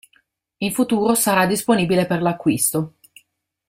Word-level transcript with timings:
In 0.57 0.71
futuro 0.71 1.13
sarà 1.13 1.45
disponibile 1.45 2.07
per 2.07 2.23
l'acquisto. 2.23 2.95